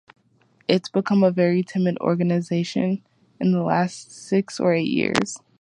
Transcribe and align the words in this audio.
It's 0.67 0.89
become 0.89 1.21
a 1.21 1.29
very 1.29 1.61
timid 1.61 1.99
organization 1.99 3.03
in 3.39 3.51
the 3.51 3.61
last 3.61 4.09
six 4.11 4.59
or 4.59 4.73
eight 4.73 4.89
years. 4.89 5.37